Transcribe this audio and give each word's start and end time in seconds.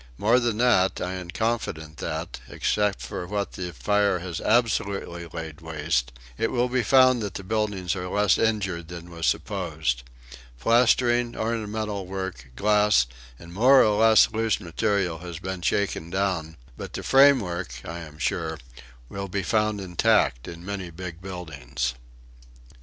More 0.17 0.39
than 0.39 0.57
that, 0.57 0.99
I 0.99 1.13
am 1.13 1.29
confident 1.29 1.97
that, 1.97 2.39
except 2.49 3.01
for 3.03 3.27
what 3.27 3.53
fire 3.53 4.17
has 4.17 4.41
absolutely 4.41 5.27
laid 5.27 5.61
waste, 5.61 6.11
it 6.39 6.51
will 6.51 6.69
be 6.69 6.81
found 6.81 7.21
that 7.21 7.35
the 7.35 7.43
buildings 7.43 7.95
are 7.95 8.07
less 8.09 8.39
injured 8.39 8.87
than 8.87 9.11
was 9.11 9.27
supposed. 9.27 10.01
Plastering, 10.59 11.35
ornamental 11.37 12.07
work, 12.07 12.49
glass 12.55 13.05
and 13.37 13.53
more 13.53 13.83
or 13.83 13.99
less 13.99 14.27
loose 14.31 14.59
material 14.59 15.19
has 15.19 15.37
been 15.37 15.61
shaken 15.61 16.09
down, 16.09 16.57
but 16.75 16.93
the 16.93 17.03
framework, 17.03 17.79
I 17.85 17.99
am 17.99 18.17
sure, 18.17 18.57
will 19.07 19.27
be 19.27 19.43
found 19.43 19.79
intact 19.79 20.47
in 20.47 20.65
many 20.65 20.89
big 20.89 21.21
buildings." 21.21 21.93